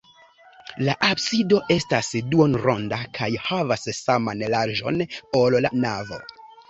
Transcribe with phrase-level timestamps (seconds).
[0.85, 4.99] La absido estas duonronda kaj havas saman larĝon,
[5.43, 6.21] ol la navo.